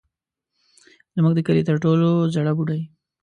زموږ 1.15 1.33
د 1.35 1.39
کلي 1.47 1.63
تر 1.69 1.75
ټولو 1.83 2.09
زړه 2.35 2.51
بوډۍ. 2.57 2.81